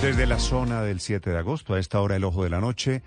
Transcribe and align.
Desde 0.00 0.26
la 0.26 0.38
zona 0.38 0.82
del 0.82 1.00
7 1.00 1.30
de 1.30 1.38
agosto, 1.38 1.74
a 1.74 1.80
esta 1.80 2.00
hora 2.00 2.14
el 2.14 2.22
ojo 2.22 2.44
de 2.44 2.50
la 2.50 2.60
noche, 2.60 3.02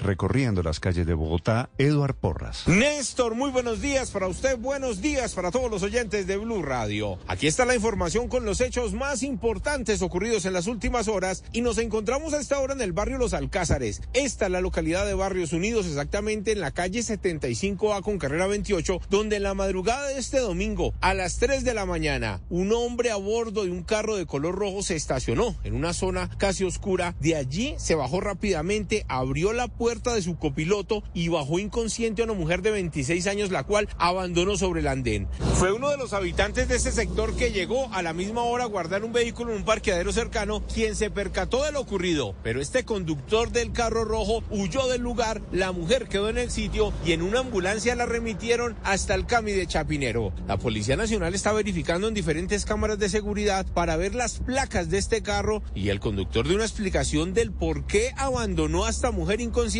recorriendo 0.00 0.62
las 0.62 0.80
calles 0.80 1.06
de 1.06 1.14
Bogotá, 1.14 1.70
Eduard 1.78 2.14
Porras. 2.14 2.66
Néstor, 2.66 3.34
muy 3.34 3.50
buenos 3.50 3.80
días 3.80 4.10
para 4.10 4.26
usted, 4.26 4.56
buenos 4.58 5.00
días 5.00 5.34
para 5.34 5.50
todos 5.50 5.70
los 5.70 5.82
oyentes 5.82 6.26
de 6.26 6.36
Blue 6.36 6.62
Radio. 6.62 7.18
Aquí 7.28 7.46
está 7.46 7.64
la 7.64 7.74
información 7.74 8.28
con 8.28 8.44
los 8.44 8.60
hechos 8.60 8.92
más 8.92 9.22
importantes 9.22 10.02
ocurridos 10.02 10.44
en 10.46 10.52
las 10.52 10.66
últimas 10.66 11.08
horas 11.08 11.44
y 11.52 11.60
nos 11.60 11.78
encontramos 11.78 12.32
a 12.32 12.40
esta 12.40 12.58
hora 12.58 12.74
en 12.74 12.80
el 12.80 12.92
barrio 12.92 13.18
Los 13.18 13.34
Alcázares. 13.34 14.02
Esta 14.14 14.46
es 14.46 14.50
la 14.50 14.60
localidad 14.60 15.06
de 15.06 15.14
Barrios 15.14 15.52
Unidos, 15.52 15.86
exactamente 15.86 16.52
en 16.52 16.60
la 16.60 16.70
calle 16.70 17.00
75A 17.00 18.02
con 18.02 18.18
carrera 18.18 18.46
28, 18.46 19.00
donde 19.10 19.36
en 19.36 19.42
la 19.42 19.54
madrugada 19.54 20.08
de 20.08 20.18
este 20.18 20.38
domingo, 20.38 20.94
a 21.00 21.14
las 21.14 21.38
3 21.38 21.64
de 21.64 21.74
la 21.74 21.86
mañana, 21.86 22.40
un 22.48 22.72
hombre 22.72 23.10
a 23.10 23.16
bordo 23.16 23.64
de 23.64 23.70
un 23.70 23.82
carro 23.82 24.16
de 24.16 24.26
color 24.26 24.54
rojo 24.54 24.82
se 24.82 24.96
estacionó 24.96 25.56
en 25.64 25.74
una 25.74 25.92
zona 25.92 26.30
casi 26.38 26.64
oscura. 26.64 27.14
De 27.20 27.36
allí 27.36 27.74
se 27.78 27.94
bajó 27.94 28.20
rápidamente, 28.20 29.04
abrió 29.08 29.52
la 29.52 29.68
puerta 29.68 29.89
de 29.90 30.22
su 30.22 30.36
copiloto 30.36 31.02
y 31.14 31.28
bajó 31.28 31.58
inconsciente 31.58 32.22
a 32.22 32.24
una 32.24 32.34
mujer 32.34 32.62
de 32.62 32.70
26 32.70 33.26
años, 33.26 33.50
la 33.50 33.64
cual 33.64 33.88
abandonó 33.98 34.56
sobre 34.56 34.80
el 34.80 34.86
andén. 34.86 35.26
Fue 35.54 35.72
uno 35.72 35.90
de 35.90 35.96
los 35.96 36.12
habitantes 36.12 36.68
de 36.68 36.76
ese 36.76 36.92
sector 36.92 37.34
que 37.34 37.50
llegó 37.50 37.92
a 37.92 38.00
la 38.00 38.12
misma 38.12 38.42
hora 38.44 38.64
a 38.64 38.68
guardar 38.68 39.02
un 39.02 39.12
vehículo 39.12 39.50
en 39.50 39.58
un 39.58 39.64
parqueadero 39.64 40.12
cercano, 40.12 40.62
quien 40.72 40.94
se 40.94 41.10
percató 41.10 41.64
de 41.64 41.72
lo 41.72 41.80
ocurrido. 41.80 42.36
Pero 42.44 42.60
este 42.60 42.84
conductor 42.84 43.50
del 43.50 43.72
carro 43.72 44.04
rojo 44.04 44.44
huyó 44.48 44.86
del 44.86 45.02
lugar, 45.02 45.42
la 45.50 45.72
mujer 45.72 46.06
quedó 46.06 46.28
en 46.28 46.38
el 46.38 46.52
sitio 46.52 46.92
y 47.04 47.12
en 47.12 47.22
una 47.22 47.40
ambulancia 47.40 47.96
la 47.96 48.06
remitieron 48.06 48.76
hasta 48.84 49.16
el 49.16 49.26
CAMI 49.26 49.52
de 49.52 49.66
Chapinero. 49.66 50.32
La 50.46 50.56
Policía 50.56 50.96
Nacional 50.96 51.34
está 51.34 51.52
verificando 51.52 52.06
en 52.06 52.14
diferentes 52.14 52.64
cámaras 52.64 53.00
de 53.00 53.08
seguridad 53.08 53.66
para 53.74 53.96
ver 53.96 54.14
las 54.14 54.38
placas 54.38 54.88
de 54.88 54.98
este 54.98 55.22
carro 55.22 55.64
y 55.74 55.88
el 55.88 55.98
conductor 55.98 56.46
de 56.46 56.54
una 56.54 56.64
explicación 56.64 57.34
del 57.34 57.50
por 57.50 57.86
qué 57.86 58.12
abandonó 58.16 58.84
a 58.84 58.90
esta 58.90 59.10
mujer 59.10 59.40
inconsciente 59.40 59.79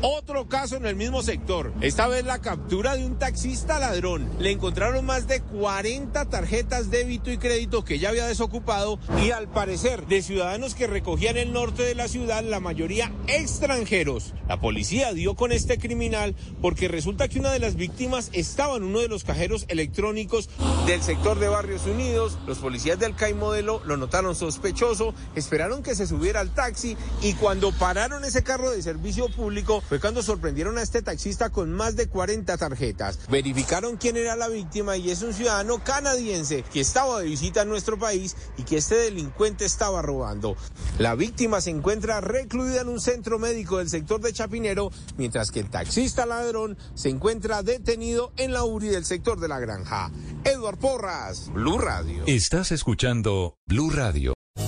Otro 0.00 0.48
caso 0.48 0.76
en 0.76 0.86
el 0.86 0.96
mismo 0.96 1.22
sector. 1.22 1.72
Esta 1.80 2.08
vez 2.08 2.24
la 2.24 2.40
captura 2.40 2.96
de 2.96 3.04
un 3.04 3.18
taxista 3.18 3.78
ladrón. 3.78 4.28
Le 4.38 4.50
encontraron 4.50 5.04
más 5.04 5.26
de 5.28 5.40
40 5.40 6.24
tarjetas 6.26 6.90
débito 6.90 7.30
y 7.30 7.38
crédito 7.38 7.84
que 7.84 7.98
ya 7.98 8.08
había 8.08 8.26
desocupado 8.26 8.98
y 9.22 9.30
al 9.30 9.48
parecer 9.48 10.06
de 10.06 10.22
ciudadanos 10.22 10.74
que 10.74 10.86
recogían 10.86 11.36
el 11.36 11.52
norte 11.52 11.82
de 11.82 11.94
la 11.94 12.08
ciudad, 12.08 12.42
la 12.42 12.60
mayoría 12.60 13.12
extranjeros. 13.26 14.34
La 14.48 14.60
policía 14.60 15.12
dio 15.12 15.34
con 15.34 15.52
este 15.52 15.78
criminal 15.78 16.34
porque 16.60 16.88
resulta 16.88 17.28
que 17.28 17.38
una 17.38 17.52
de 17.52 17.58
las 17.58 17.76
víctimas 17.76 18.30
estaba 18.32 18.76
en 18.76 18.84
uno 18.84 19.00
de 19.00 19.08
los 19.08 19.24
cajeros 19.24 19.66
electrónicos 19.68 20.48
del 20.86 21.02
sector 21.02 21.38
de 21.38 21.48
Barrios 21.48 21.86
Unidos. 21.86 22.38
Los 22.46 22.58
policías 22.58 22.98
del 22.98 23.14
CAI 23.14 23.34
Modelo 23.34 23.82
lo 23.84 23.96
notaron 23.96 24.34
sospechoso, 24.34 25.14
esperaron 25.34 25.82
que 25.82 25.94
se 25.94 26.06
subiera 26.06 26.40
al 26.40 26.54
taxi 26.54 26.96
y 27.22 27.34
cuando 27.34 27.72
pararon 27.72 28.24
ese 28.24 28.42
carro 28.42 28.70
de 28.70 28.82
servicio 28.82 29.28
público 29.28 29.81
fue 29.88 30.00
cuando 30.00 30.22
sorprendieron 30.22 30.78
a 30.78 30.82
este 30.82 31.02
taxista 31.02 31.50
con 31.50 31.72
más 31.72 31.96
de 31.96 32.08
40 32.08 32.56
tarjetas. 32.56 33.18
Verificaron 33.28 33.96
quién 33.96 34.16
era 34.16 34.36
la 34.36 34.48
víctima 34.48 34.96
y 34.96 35.10
es 35.10 35.22
un 35.22 35.32
ciudadano 35.32 35.82
canadiense 35.82 36.64
que 36.72 36.80
estaba 36.80 37.20
de 37.20 37.26
visita 37.26 37.62
en 37.62 37.68
nuestro 37.68 37.98
país 37.98 38.36
y 38.56 38.62
que 38.62 38.78
este 38.78 38.96
delincuente 38.96 39.64
estaba 39.64 40.02
robando. 40.02 40.56
La 40.98 41.14
víctima 41.14 41.60
se 41.60 41.70
encuentra 41.70 42.20
recluida 42.20 42.82
en 42.82 42.88
un 42.88 43.00
centro 43.00 43.38
médico 43.38 43.78
del 43.78 43.88
sector 43.88 44.20
de 44.20 44.32
Chapinero, 44.32 44.90
mientras 45.16 45.50
que 45.50 45.60
el 45.60 45.70
taxista 45.70 46.26
ladrón 46.26 46.76
se 46.94 47.08
encuentra 47.08 47.62
detenido 47.62 48.32
en 48.36 48.52
la 48.52 48.64
URI 48.64 48.88
del 48.88 49.04
sector 49.04 49.40
de 49.40 49.48
la 49.48 49.60
granja. 49.60 50.10
Edward 50.44 50.78
Porras, 50.78 51.50
Blue 51.52 51.78
Radio. 51.78 52.24
Estás 52.26 52.72
escuchando 52.72 53.56
Blue 53.66 53.90
Radio. 53.90 54.34